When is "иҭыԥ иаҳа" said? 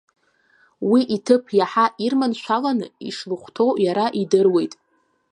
1.15-1.85